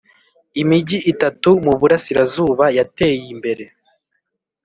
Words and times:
imigi 0.61 0.97
itatu 1.11 1.49
mu 1.65 1.73
burasirazuba 1.79 2.65
yateyimbere. 2.77 3.65